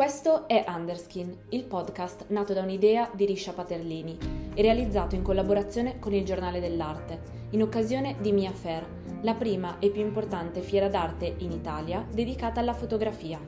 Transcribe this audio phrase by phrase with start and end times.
[0.00, 4.16] Questo è Underskin, il podcast nato da un'idea di Risha Paterlini
[4.54, 7.20] e realizzato in collaborazione con il Giornale dell'Arte,
[7.50, 8.82] in occasione di Mia Fair,
[9.20, 13.38] la prima e più importante fiera d'arte in Italia dedicata alla fotografia.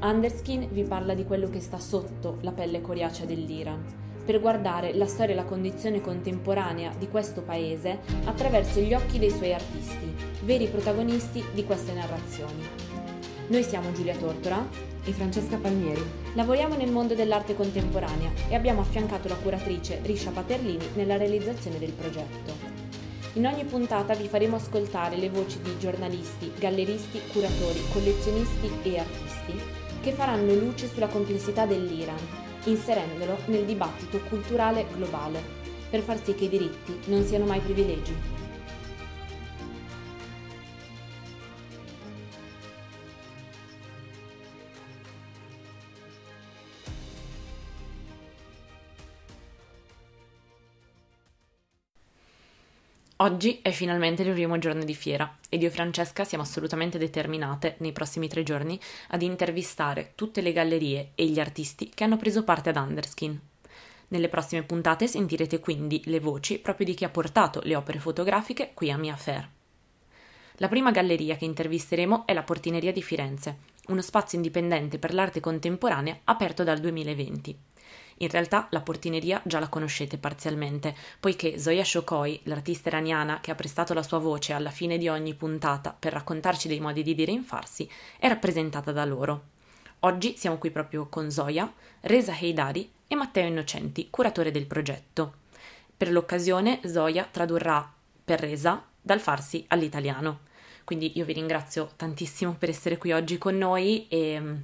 [0.00, 3.84] Underskin vi parla di quello che sta sotto la pelle coriacea dell'Iran,
[4.24, 9.30] per guardare la storia e la condizione contemporanea di questo paese attraverso gli occhi dei
[9.30, 10.10] suoi artisti,
[10.44, 12.87] veri protagonisti di queste narrazioni.
[13.48, 14.68] Noi siamo Giulia Tortora
[15.04, 16.04] e Francesca Palmieri.
[16.34, 21.92] Lavoriamo nel mondo dell'arte contemporanea e abbiamo affiancato la curatrice Risha Paterlini nella realizzazione del
[21.92, 22.52] progetto.
[23.34, 29.58] In ogni puntata vi faremo ascoltare le voci di giornalisti, galleristi, curatori, collezionisti e artisti
[30.02, 32.18] che faranno luce sulla complessità dell'Iran,
[32.64, 35.40] inserendolo nel dibattito culturale globale,
[35.88, 38.14] per far sì che i diritti non siano mai privilegi.
[53.20, 57.74] Oggi è finalmente il primo giorno di fiera ed io e Francesca siamo assolutamente determinate
[57.78, 62.44] nei prossimi tre giorni ad intervistare tutte le gallerie e gli artisti che hanno preso
[62.44, 63.40] parte ad Underskin.
[64.06, 68.70] Nelle prossime puntate sentirete quindi le voci proprio di chi ha portato le opere fotografiche
[68.72, 69.48] qui a Mia Fair.
[70.58, 73.58] La prima galleria che intervisteremo è la Portineria di Firenze,
[73.88, 77.58] uno spazio indipendente per l'arte contemporanea aperto dal 2020.
[78.20, 83.54] In realtà la portineria già la conoscete parzialmente, poiché Zoya Shokoi, l'artista iraniana che ha
[83.54, 87.30] prestato la sua voce alla fine di ogni puntata per raccontarci dei modi di dire
[87.30, 89.56] in farsi, è rappresentata da loro.
[90.00, 95.34] Oggi siamo qui proprio con Zoya, Reza Heidari e Matteo Innocenti, curatore del progetto.
[95.96, 97.92] Per l'occasione Zoya tradurrà
[98.24, 100.46] per Reza dal farsi all'italiano.
[100.84, 104.54] Quindi io vi ringrazio tantissimo per essere qui oggi con noi e mm,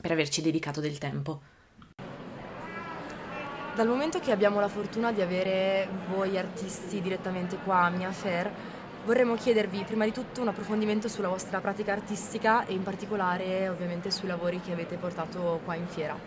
[0.00, 1.51] per averci dedicato del tempo.
[3.75, 8.49] Dal momento che abbiamo la fortuna di avere voi artisti direttamente qua a Mia Fair,
[9.05, 14.09] vorremmo chiedervi prima di tutto un approfondimento sulla vostra pratica artistica e in particolare ovviamente
[14.11, 16.17] sui lavori che avete portato qua in fiera.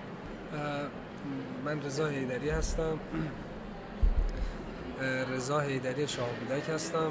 [1.64, 2.98] من رضا هیدری هستم
[5.34, 7.10] رضا هیدری شاهبودک هستم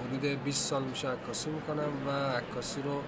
[0.00, 3.00] حدود 20 سال میشه عکاسی میکنم و عکاسی رو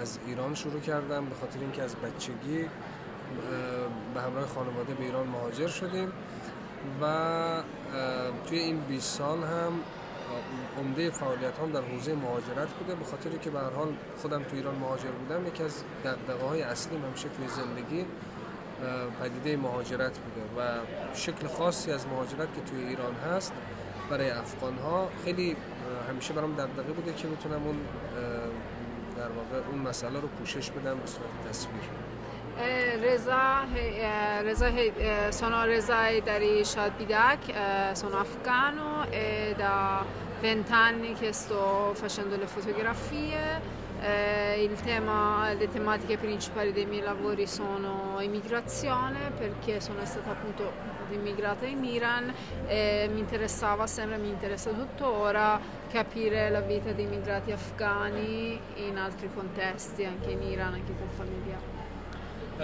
[0.00, 2.68] از ایران شروع کردم به خاطر اینکه از بچگی
[4.13, 6.11] به همراه خانواده به ایران مهاجر شدیم
[7.01, 7.63] و
[8.47, 9.73] توی این 20 سال هم
[10.77, 14.55] عمده فعالیت هم در حوزه مهاجرت بوده به خاطر که به هر حال خودم تو
[14.55, 18.05] ایران مهاجر بودم یکی از دقدقه های اصلی همیشه توی زندگی
[19.21, 20.79] پدیده مهاجرت بوده و
[21.13, 23.53] شکل خاصی از مهاجرت که توی ایران هست
[24.09, 25.55] برای افغان ها خیلی
[26.09, 27.77] همیشه برام دقدقه بوده که بتونم اون
[29.17, 31.81] در واقع اون مسئله رو پوشش بدم به صورت تصویر.
[32.59, 33.65] Reza,
[34.41, 34.69] Reza,
[35.29, 40.03] sono Reza Dari Shadbidak, sono afgano e da
[40.41, 43.87] vent'anni che sto facendo le fotografie.
[44.01, 50.71] Eh, tema, le tematiche principali dei miei lavori sono immigrazione perché sono stata appunto
[51.11, 52.33] immigrata in Iran
[52.67, 55.59] e mi interessava sempre, mi interessa tuttora
[55.89, 61.78] capire la vita dei immigrati afghani in altri contesti, anche in Iran, anche con famiglia.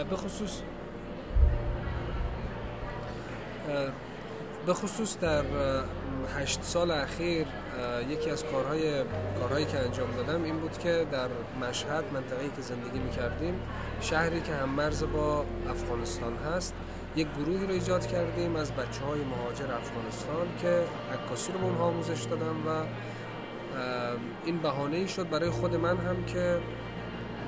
[0.04, 0.62] به خصوص
[4.66, 5.44] به خصوص در
[6.38, 7.48] هشت سال اخیر
[8.10, 9.04] یکی از کارهای
[9.40, 11.28] کارهایی که انجام دادم این بود که در
[11.62, 13.60] مشهد منطقه‌ای که زندگی می‌کردیم
[14.02, 16.74] شهری که هم مرز با افغانستان هست
[17.16, 21.84] یک گروهی رو ایجاد کردیم از بچه های مهاجر افغانستان که عکاسی رو به اونها
[21.84, 22.84] آموزش دادم و
[24.46, 26.60] این بهانه ای شد برای خود من هم که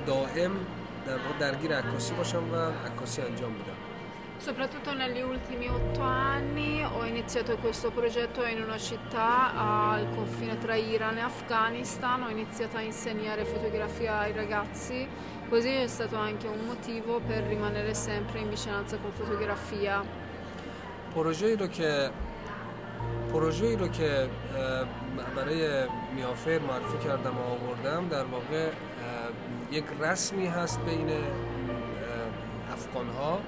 [0.06, 0.50] دائم
[1.39, 3.79] درگیر عکاسی باشم و عکاسی انجام بدم
[4.39, 10.75] Soprattutto negli ultimi otto anni ho iniziato questo progetto in una città al confine tra
[10.75, 15.07] Iran e Afghanistan, ho iniziato a insegnare fotografia ai ragazzi,
[15.49, 20.03] così è stato anche un motivo per rimanere sempre in vicinanza con fotografia.
[21.15, 22.09] پروژه‌ای رو که
[23.32, 24.28] پروژه‌ای رو که
[25.36, 28.70] برای میافر معرفی کردم و آوردم در واقع
[29.70, 31.10] یک رسمی هست بین
[32.72, 33.40] افغان ها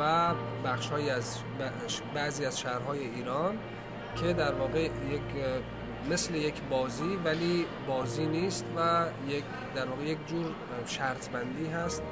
[0.00, 0.34] و
[0.64, 1.38] بخش از
[2.14, 3.58] بعضی از شهرهای ایران
[4.16, 5.22] که در واقع یک
[6.10, 9.44] مثل یک بازی ولی بازی نیست و یک
[9.74, 10.46] در واقع یک جور
[10.86, 12.02] شرط بندی هست.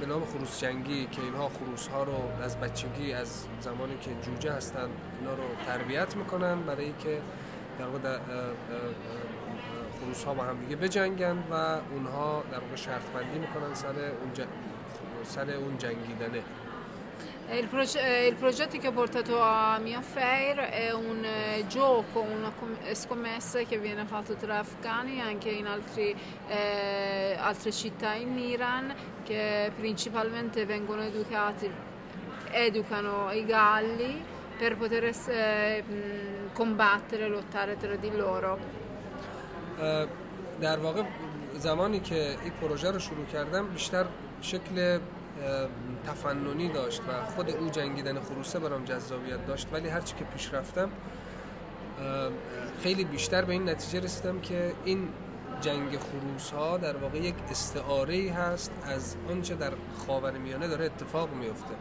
[0.00, 4.52] به نام خروس جنگی که اینها خروس ها رو از بچگی از زمانی که جوجه
[4.52, 4.88] هستن
[5.20, 7.20] اینا رو تربیت می‌کنن برای که
[7.78, 8.18] در واقع
[10.00, 11.54] خروس ها با هم دیگه بجنگن و
[11.92, 14.46] اونها در واقع شرط بندی می‌کنن سر اون.
[15.24, 16.42] سر اون جنگیدنه
[17.51, 21.27] Il, proge- il, progetto che ho portato a Mia Fair è un
[21.67, 22.51] gioco, una
[22.93, 26.15] scommessa che viene fatto tra afghani anche in altri,
[26.47, 28.93] eh, altre città in Iran
[29.23, 31.69] che principalmente vengono educati,
[32.51, 34.23] educano i galli
[34.57, 38.79] per poter essere, mh, combattere, lottare tra di loro.
[40.61, 41.03] در واقع
[41.53, 44.05] زمانی که این پروژه رو شروع کردم بیشتر
[44.41, 44.99] شکل
[46.06, 50.88] تفننی داشت و خود او جنگیدن خروسه برام جذابیت داشت ولی هرچی که پیش رفتم
[52.82, 55.08] خیلی بیشتر به این نتیجه رسیدم که این
[55.60, 59.72] جنگ خروس ها در واقع یک استعاره هست از آنچه در
[60.06, 61.74] خاورمیانه داره اتفاق میفته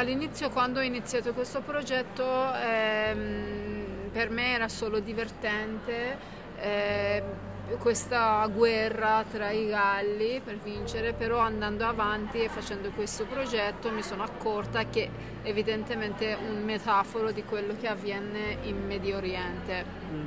[0.00, 5.96] all'inizio quando ho iniziato questo progetto ehm, per me era solo divertente.
[6.60, 7.22] eh,
[7.79, 14.01] questa guerra tra i galli per vincere, però andando avanti e facendo questo progetto mi
[14.01, 15.09] sono accorta che
[15.43, 19.85] evidentemente è un metaforo di quello che avviene in Medio Oriente.
[20.11, 20.25] Mm.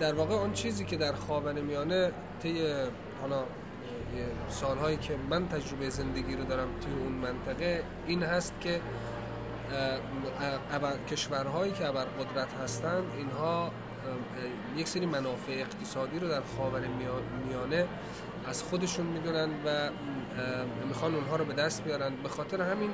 [0.00, 2.12] در واقع اون چیزی که در خاورمیانه
[2.42, 2.66] طی
[3.20, 3.44] حالا
[4.48, 8.80] سالهایی که من تجربه زندگی رو دارم توی اون منطقه این هست که
[11.10, 13.70] کشورهایی که ابر قدرت هستند اینها
[14.77, 16.81] یک سری منافع اقتصادی رو در خاور
[17.47, 17.87] میانه
[18.47, 19.89] از خودشون می‌دونن و
[20.87, 22.15] می‌خوان اونها رو به دست بیارن.
[22.23, 22.89] به خاطر همین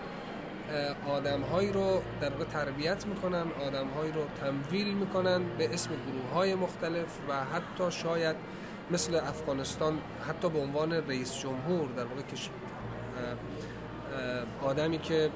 [1.07, 6.33] آدم هایی رو در واقع تربیت می‌کنن آدم هایی رو تمویل می‌کنن به اسم گروه
[6.33, 8.35] های مختلف و حتی شاید
[8.91, 12.37] مثل افغانستان حتی به عنوان رئیس جمهور در واقع که
[14.61, 15.29] آدمی که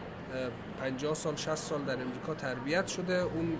[0.82, 3.58] 50 سال 60 سال در امریکا تربیت شده اون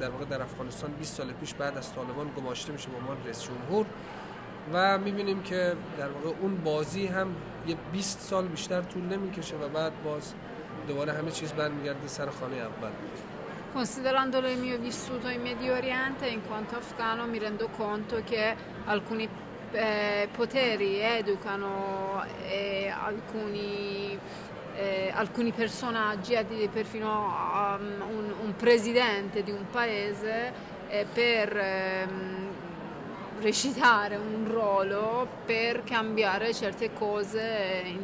[0.00, 3.42] در واقع در افغانستان 20 سال پیش بعد از طالبان گماشته میشه به عنوان رئیس
[3.42, 3.86] جمهور
[4.72, 7.34] و می‌بینیم که در واقع اون بازی هم
[7.66, 10.34] یه 20 سال بیشتر طول نمی‌کشه و بعد باز
[10.88, 12.90] دوباره همه چیز برمیگرده سر خانه اول.
[13.74, 18.56] Considerando il mio vissuto in Medio Oriente, in quanto afgano, mi rendo conto che
[18.86, 19.28] alcuni
[19.72, 24.18] eh, poteri educano eh, alcuni
[24.78, 26.38] eh, alcuni personaggi,
[26.72, 30.52] perfino um, un, un, presidente di un paese,
[30.88, 32.48] eh, per ehm,
[33.40, 37.96] recitare un ruolo per cambiare certe cose in,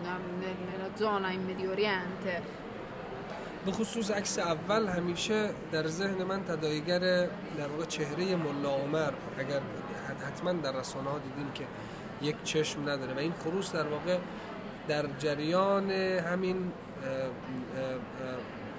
[0.00, 2.60] in, nella zona in Medio Oriente.
[3.64, 9.60] به خصوص عکس اول همیشه در ذهن من تداییگر در واقع چهره ملا عمر اگر
[10.26, 11.64] حتما در رسانه ها دیدیم که
[12.22, 14.18] یک چشم نداره و این خروس در واقع
[14.88, 16.72] در جریان همین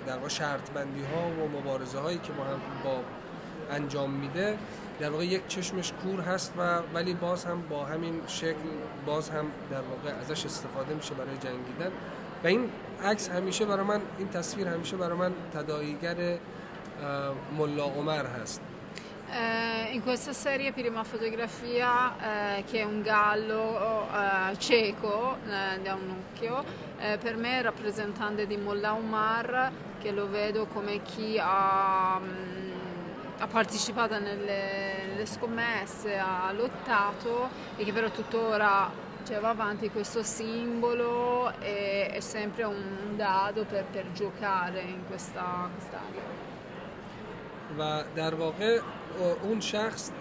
[0.07, 2.99] در واقع شرط بندی ها و مبارزه هایی که ما هم با
[3.71, 4.57] انجام میده
[4.99, 8.55] در واقع یک چشمش کور هست و ولی باز هم با همین شکل
[9.05, 11.91] باز هم در واقع ازش استفاده میشه برای جنگیدن.
[12.43, 12.69] و این
[13.03, 16.37] عکس همیشه برای من این تصویر همیشه برای من تداعیگر
[17.57, 18.61] ملا عمر هست.
[19.35, 25.95] Eh, in questa serie prima fotografia eh, che è un gallo eh, cieco eh, da
[25.95, 26.63] un occhio,
[26.99, 32.27] eh, per me è rappresentante di Mullah Omar che lo vedo come chi ha, mh,
[32.27, 32.71] mm,
[33.39, 38.87] ha partecipato nelle, nelle, scommesse, ha lottato e che però tuttora
[39.23, 45.69] cioè, va avanti questo simbolo e è sempre un dado per, per giocare in questa
[45.73, 46.52] quest'area.
[47.79, 48.79] و در واقع
[49.43, 50.11] اون شخص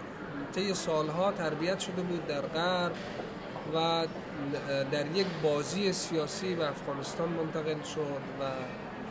[0.55, 2.93] طی سالها تربیت شده بود در غرب
[3.75, 4.07] و
[4.91, 8.45] در یک بازی سیاسی به افغانستان منتقل شد و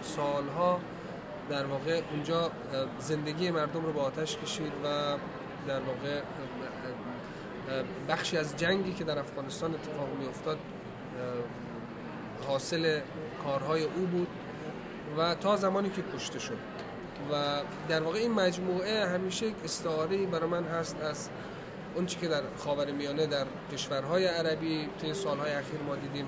[0.01, 0.79] سالها
[1.49, 2.51] در واقع اونجا
[2.99, 5.17] زندگی مردم رو با آتش کشید و
[5.67, 6.21] در واقع
[8.09, 10.57] بخشی از جنگی که در افغانستان اتفاق می افتاد
[12.47, 12.99] حاصل
[13.43, 14.27] کارهای او بود
[15.17, 16.57] و تا زمانی که کشته شد.
[17.31, 21.29] و در واقع این مجموعه همیشه یک استعاره برای من هست از
[21.95, 26.25] اون چی که در خاور میانه در کشورهای عربی طی سالهای اخیر ما دیدیم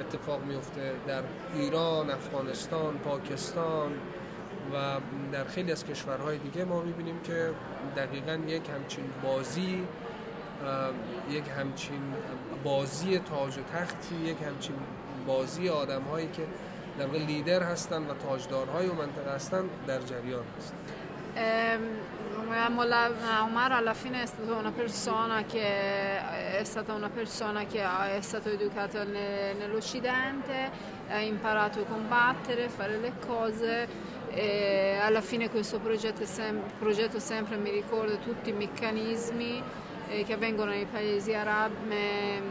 [0.00, 1.22] اتفاق میفته در
[1.54, 3.92] ایران، افغانستان، پاکستان
[4.74, 5.00] و
[5.32, 7.50] در خیلی از کشورهای دیگه ما می‌بینیم که
[7.96, 9.82] دقیقا یک همچین بازی
[11.30, 12.14] یک همچین
[12.64, 14.76] بازی تاج و تختی یک همچین
[15.26, 16.42] بازی آدم هایی که
[16.99, 20.73] در واقع لیدر هستن و تاجدارهای اون منطقه هستن در جریان هست
[23.47, 25.67] Omar alla fine è stata una persona che
[26.59, 27.81] è stata una persona che
[28.17, 30.69] è stato educato nell'Occidente,
[31.09, 33.87] ha imparato a combattere, fare le cose
[34.33, 39.61] E alla fine questo progetto, sem- progetto sempre mi ricorda tutti i meccanismi
[40.07, 42.41] eh, che avvengono nei paesi arab- eh,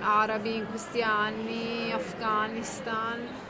[0.00, 3.43] arabi in questi anni, Afghanistan.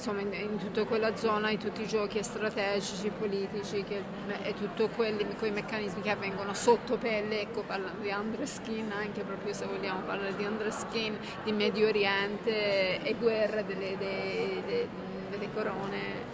[0.00, 4.02] Insomma in, in, tutta quella zona, in tutti i giochi strategici, politici che,
[4.42, 9.66] e tutti quei meccanismi che avvengono sotto pelle, ecco parlando di Andreskin, anche proprio se
[9.66, 14.88] vogliamo parlare di Andreskin, di Medio Oriente e guerre delle, delle, delle,
[15.28, 16.28] delle corone.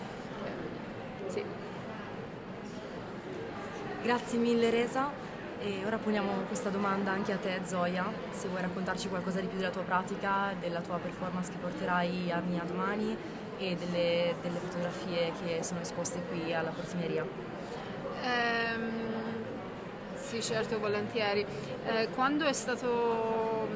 [4.05, 5.26] Grazie mille Resa.
[5.67, 9.57] E ora poniamo questa domanda anche a te Zoya, se vuoi raccontarci qualcosa di più
[9.59, 13.17] della tua pratica, della tua performance che porterai a Mia domani
[13.59, 17.25] e delle, delle fotografie che sono esposte qui alla portineria?
[17.25, 18.91] Um,
[20.15, 21.45] sì, certo, volentieri.
[21.85, 23.67] Eh, quando è stato,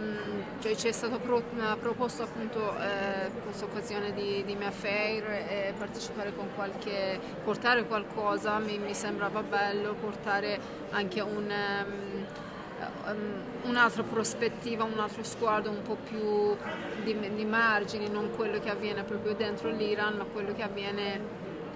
[0.60, 1.42] cioè, ci è stato pro,
[1.80, 8.58] proposto appunto eh, questa occasione di, di Mia Fair e partecipare con qualche, portare qualcosa,
[8.58, 11.52] mi, mi sembrava bello portare anche un...
[11.52, 16.56] Um, un'altra prospettiva, un altro sguardo un po' più
[17.02, 21.20] di, di, margini, non quello che avviene proprio dentro l'Iran, ma quello che avviene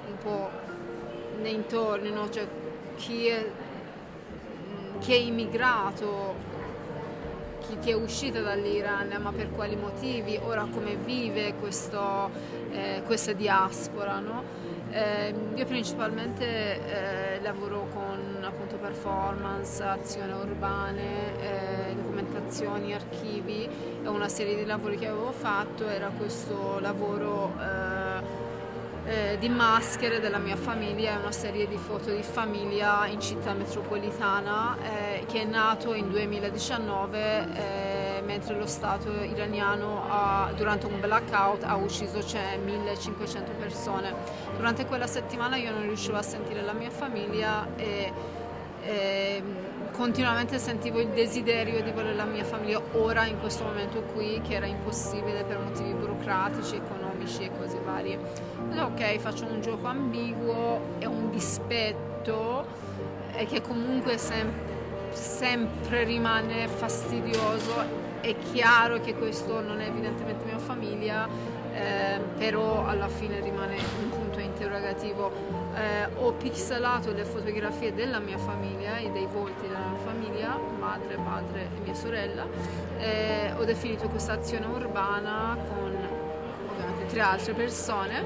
[0.08, 0.50] un po'
[1.40, 2.30] nei intorni, no?
[2.30, 2.46] cioè
[2.96, 3.50] chi è,
[5.00, 6.34] chi è immigrato,
[7.66, 12.30] chi, chi, è uscito dall'Iran, ma per quali motivi, ora come vive questo,
[12.70, 14.18] eh, questa diaspora.
[14.18, 14.42] No?
[14.90, 23.68] Eh, io principalmente eh, lavoro con appunto performance, azioni urbane, eh, documentazioni, archivi
[24.02, 27.54] e una serie di lavori che avevo fatto era questo lavoro
[29.06, 33.20] eh, eh, di maschere della mia famiglia e una serie di foto di famiglia in
[33.20, 37.72] città metropolitana eh, che è nato in 2019
[38.24, 44.14] mentre lo Stato iraniano ha, durante un blackout ha ucciso cioè, 1500 persone.
[44.56, 48.12] Durante quella settimana io non riuscivo a sentire la mia famiglia e,
[48.82, 49.42] e
[49.92, 54.54] continuamente sentivo il desiderio di volere la mia famiglia ora in questo momento qui che
[54.54, 58.18] era impossibile per motivi burocratici, economici e cose varie.
[58.76, 62.66] ok, faccio un gioco ambiguo, è un dispetto
[63.34, 64.52] e che comunque sem-
[65.10, 71.28] sempre rimane fastidioso è chiaro che questo non è evidentemente mia famiglia,
[71.74, 75.30] eh, però alla fine rimane un punto interrogativo.
[75.74, 81.16] Eh, ho pixelato le fotografie della mia famiglia e dei volti della mia famiglia, madre,
[81.16, 82.46] padre e mia sorella.
[82.96, 85.93] Eh, ho definito questa azione urbana con
[87.14, 88.24] tre altre persone,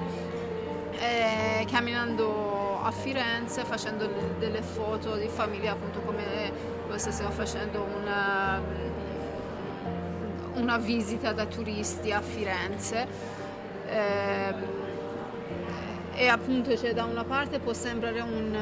[0.93, 6.51] eh, camminando a Firenze facendo delle foto di famiglia appunto come
[6.93, 8.63] se stessimo facendo una
[10.55, 13.07] una visita da turisti a Firenze.
[13.89, 14.55] Eh,
[16.15, 18.57] e appunto cioè, da una parte può sembrare un,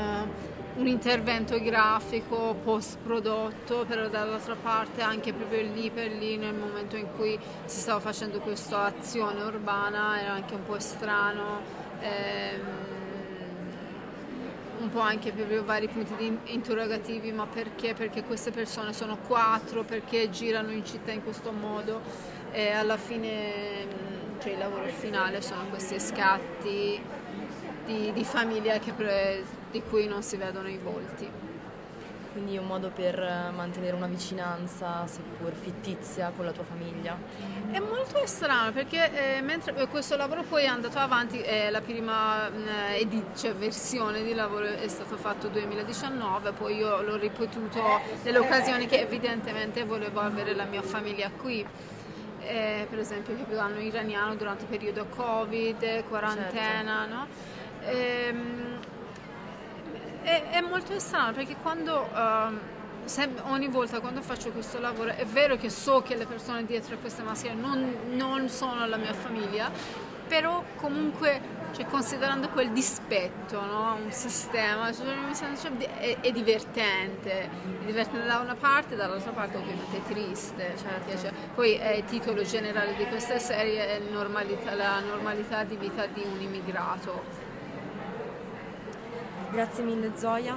[0.77, 6.97] un intervento grafico post prodotto, però dall'altra parte anche proprio lì per lì nel momento
[6.97, 11.61] in cui si stava facendo questa azione urbana era anche un po' strano.
[12.01, 12.95] Ehm,
[14.79, 17.95] un po' anche per vari punti interrogativi, ma perché?
[17.95, 22.03] Perché queste persone sono quattro, perché girano in città in questo modo
[22.53, 23.87] e alla fine
[24.39, 27.01] cioè, il lavoro finale sono questi scatti
[27.87, 28.93] di, di famiglia che,
[29.77, 31.47] di cui non si vedono i volti
[32.37, 33.19] quindi un modo per
[33.55, 37.17] mantenere una vicinanza, seppur fittizia, con la tua famiglia?
[37.71, 41.81] È molto strano perché eh, mentre eh, questo lavoro poi è andato avanti, eh, la
[41.81, 47.17] prima eh, edit, cioè, versione di lavoro è stato fatto nel 2019, poi io l'ho
[47.17, 47.83] ripetuto
[48.23, 51.67] nelle occasioni che evidentemente volevo avere la mia famiglia qui.
[52.41, 57.15] Eh, per esempio il capodanno iraniano durante il periodo Covid, quarantena, certo.
[57.15, 57.27] no?
[57.87, 58.79] Ehm,
[60.27, 65.57] è, è molto strano perché quando, uh, ogni volta quando faccio questo lavoro è vero
[65.57, 69.71] che so che le persone dietro a queste maschere non, non sono la mia famiglia,
[70.27, 73.99] però comunque cioè, considerando quel dispetto, no?
[74.03, 77.49] un sistema, cioè, è, è, divertente, è
[77.85, 80.75] divertente da una parte dall'altra parte ovviamente è triste.
[80.77, 81.19] Certo.
[81.19, 86.07] Cioè, poi eh, il titolo generale di questa serie è normalità, la normalità di vita
[86.07, 87.46] di un immigrato
[89.57, 90.55] Grazie mille Zoya.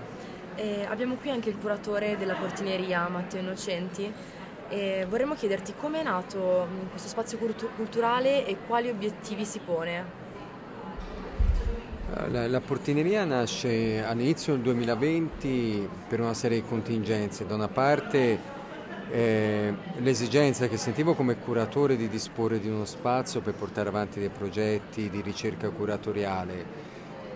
[0.55, 4.11] Eh, abbiamo qui anche il curatore della portineria Matteo Innocenti
[4.67, 9.59] e vorremmo chiederti come è nato mm, questo spazio cultu- culturale e quali obiettivi si
[9.59, 10.03] pone.
[12.27, 17.45] La, la, portineria nasce all'inizio del 2020 per una serie di contingenze.
[17.45, 18.37] Da una parte
[19.11, 24.27] eh, l'esigenza che sentivo come curatore di disporre di uno spazio per portare avanti dei
[24.27, 26.88] progetti di ricerca curatoriale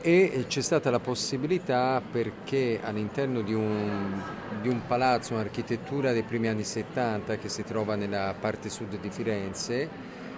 [0.06, 4.22] e c'è stata la possibilità perché all'interno di un,
[4.62, 9.10] di un palazzo, un'architettura dei primi anni 70 che si trova nella parte sud di
[9.10, 9.90] Firenze,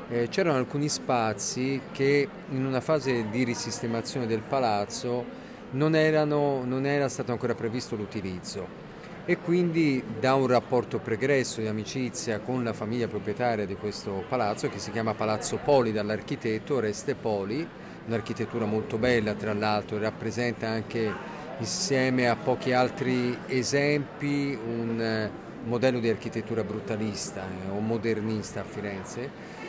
[0.07, 5.25] eh, c'erano alcuni spazi che in una fase di risistemazione del palazzo
[5.71, 8.83] non, erano, non era stato ancora previsto l'utilizzo.
[9.25, 14.69] E quindi da un rapporto pregresso di amicizia con la famiglia proprietaria di questo palazzo
[14.69, 17.67] che si chiama Palazzo Poli dall'architetto Oreste Poli,
[18.07, 21.11] un'architettura molto bella tra l'altro, rappresenta anche
[21.59, 25.31] insieme a pochi altri esempi un eh,
[25.63, 29.63] modello di architettura brutalista eh, o modernista a Firenze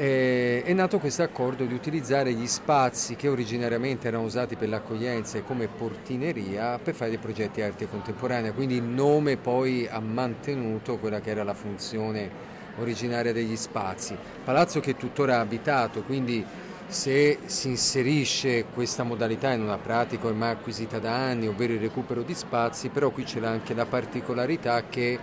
[0.00, 5.38] eh, è nato questo accordo di utilizzare gli spazi che originariamente erano usati per l'accoglienza
[5.38, 9.98] e come portineria per fare dei progetti di arte contemporanea, quindi il nome poi ha
[9.98, 12.30] mantenuto quella che era la funzione
[12.78, 14.16] originaria degli spazi.
[14.44, 16.44] Palazzo che è tuttora abitato, quindi
[16.88, 22.22] se si inserisce questa modalità in una pratica ormai acquisita da anni, ovvero il recupero
[22.22, 25.18] di spazi, però qui c'è anche la particolarità che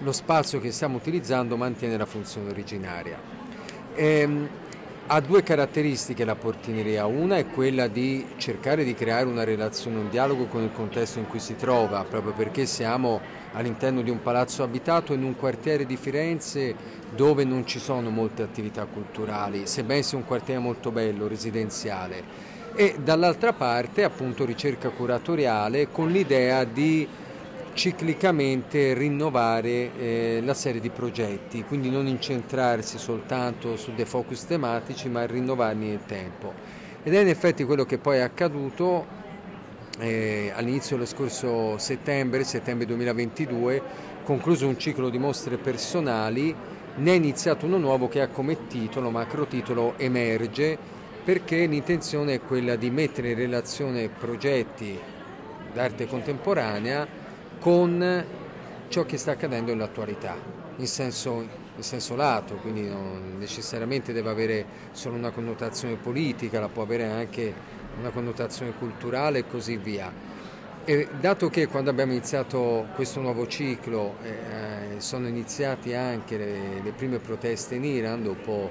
[0.00, 3.18] lo spazio che stiamo utilizzando mantiene la funzione originaria.
[3.94, 4.48] Ehm,
[5.08, 10.10] ha due caratteristiche la portineria, una è quella di cercare di creare una relazione, un
[10.10, 13.20] dialogo con il contesto in cui si trova, proprio perché siamo
[13.52, 16.74] all'interno di un palazzo abitato in un quartiere di Firenze
[17.14, 22.54] dove non ci sono molte attività culturali, sebbene sia un quartiere molto bello, residenziale.
[22.74, 27.06] E dall'altra parte appunto ricerca curatoriale con l'idea di
[27.76, 35.10] ciclicamente rinnovare eh, la serie di progetti, quindi non incentrarsi soltanto su dei focus tematici,
[35.10, 36.54] ma rinnovarli nel tempo.
[37.02, 39.06] Ed è in effetti quello che poi è accaduto
[39.98, 43.82] eh, all'inizio dello scorso settembre, settembre 2022,
[44.24, 46.54] concluso un ciclo di mostre personali,
[46.96, 50.78] ne è iniziato uno nuovo che ha come titolo, macro titolo Emerge,
[51.22, 54.98] perché l'intenzione è quella di mettere in relazione progetti
[55.74, 57.24] d'arte contemporanea
[57.58, 58.24] con
[58.88, 60.36] ciò che sta accadendo nell'attualità,
[60.76, 66.68] in senso, in senso lato, quindi non necessariamente deve avere solo una connotazione politica, la
[66.68, 67.52] può avere anche
[67.98, 70.34] una connotazione culturale e così via.
[70.88, 76.92] E dato che quando abbiamo iniziato questo nuovo ciclo eh, sono iniziate anche le, le,
[76.92, 78.70] prime proteste in Iran dopo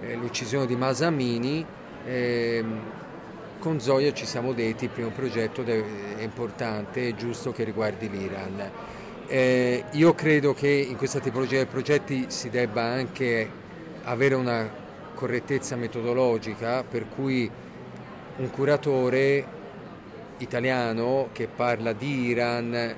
[0.00, 1.66] eh, l'uccisione di Masamini,
[2.04, 2.64] eh,
[3.58, 8.70] con Zoya ci siamo detti il primo progetto è importante, è giusto che riguardi l'Iran.
[9.26, 13.50] Eh, io credo che in questa tipologia di progetti si debba anche
[14.04, 14.70] avere una
[15.14, 17.50] correttezza metodologica per cui
[18.36, 19.44] un curatore
[20.38, 22.96] italiano che parla di Iran eh,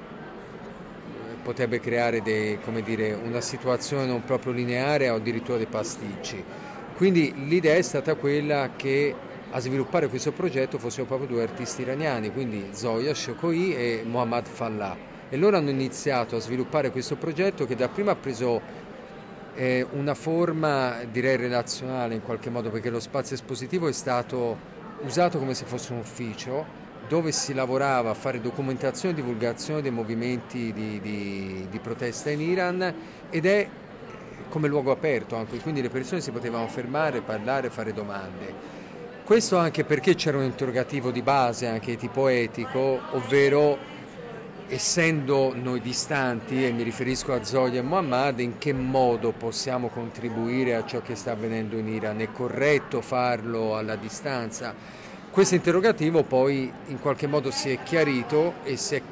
[1.43, 6.45] potrebbe creare dei, dire, una situazione non proprio lineare o addirittura dei pasticci.
[6.97, 9.15] Quindi l'idea è stata quella che
[9.51, 14.97] a sviluppare questo progetto fossero proprio due artisti iraniani, quindi Zoya Shokoi e Mohammad Fallah.
[15.31, 18.61] E loro hanno iniziato a sviluppare questo progetto che dapprima ha preso
[19.55, 25.39] eh, una forma direi relazionale in qualche modo perché lo spazio espositivo è stato usato
[25.39, 30.73] come se fosse un ufficio dove si lavorava a fare documentazione e divulgazione dei movimenti
[30.73, 32.95] di, di, di protesta in Iran
[33.31, 33.69] ed è
[34.49, 38.78] come luogo aperto anche, quindi le persone si potevano fermare, parlare, fare domande.
[39.29, 43.77] Questo anche perché c'era un interrogativo di base, anche di tipo etico, ovvero
[44.69, 50.77] essendo noi distanti, e mi riferisco a Zoya e Muhammad, in che modo possiamo contribuire
[50.77, 52.21] a ciò che sta avvenendo in Iran?
[52.21, 54.75] È corretto farlo alla distanza?
[55.31, 59.03] Questo interrogativo poi in qualche modo si è chiarito e si è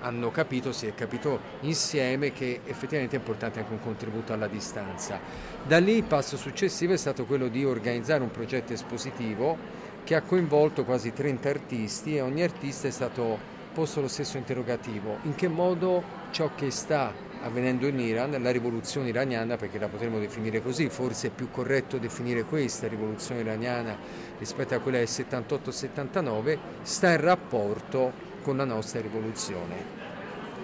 [0.00, 5.18] hanno capito, si è capito insieme che effettivamente è importante anche un contributo alla distanza.
[5.66, 9.56] Da lì il passo successivo è stato quello di organizzare un progetto espositivo
[10.04, 15.18] che ha coinvolto quasi 30 artisti e ogni artista è stato posto lo stesso interrogativo,
[15.22, 17.12] in che modo ciò che sta
[17.42, 21.98] avvenendo in Iran, la rivoluzione iraniana, perché la potremmo definire così, forse è più corretto
[21.98, 23.96] definire questa rivoluzione iraniana
[24.38, 28.12] rispetto a quella del 78-79, sta in rapporto
[28.46, 29.74] con la nostra rivoluzione,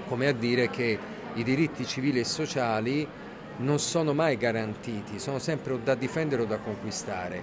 [0.06, 0.96] come a dire che
[1.34, 3.04] i diritti civili e sociali
[3.56, 7.42] non sono mai garantiti, sono sempre da difendere o da conquistare.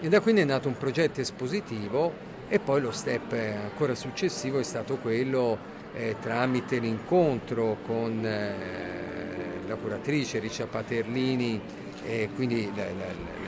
[0.00, 2.12] E da quindi è nato un progetto espositivo
[2.48, 5.58] e poi lo step ancora successivo è stato quello
[5.92, 11.60] eh, tramite l'incontro con eh, la curatrice Riccia Paterlini
[12.06, 12.70] e quindi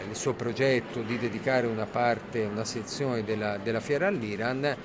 [0.09, 4.77] il suo progetto di dedicare una parte, una sezione della, della fiera all'Iran,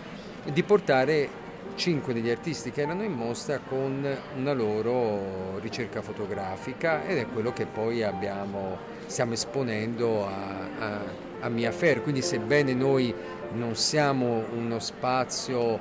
[0.43, 7.17] di portare cinque degli artisti che erano in mostra con una loro ricerca fotografica ed
[7.17, 10.99] è quello che poi abbiamo, stiamo esponendo a, a,
[11.41, 12.01] a Mia Fair.
[12.01, 13.13] Quindi sebbene noi
[13.53, 15.79] non siamo uno spazio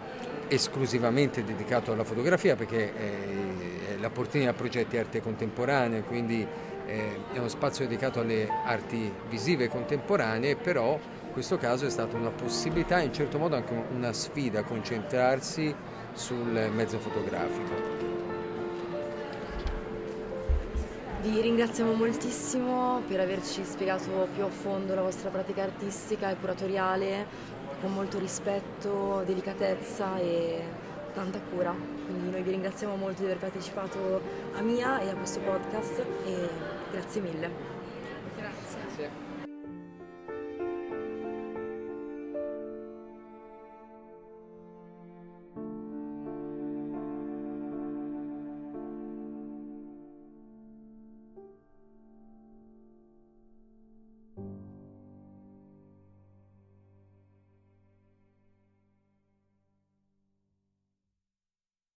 [0.48, 6.46] esclusivamente dedicato alla fotografia perché eh, la Portini ha progetti arte contemporanea, quindi
[6.86, 10.98] eh, è uno spazio dedicato alle arti visive contemporanee, però
[11.36, 15.74] questo caso è stata una possibilità, in certo modo anche una sfida, concentrarsi
[16.14, 17.74] sul mezzo fotografico.
[21.20, 27.26] Vi ringraziamo moltissimo per averci spiegato più a fondo la vostra pratica artistica e curatoriale
[27.82, 30.62] con molto rispetto, delicatezza e
[31.12, 31.74] tanta cura.
[32.06, 34.22] Quindi noi vi ringraziamo molto di aver partecipato
[34.54, 36.48] a Mia e a questo podcast e
[36.92, 37.75] grazie mille.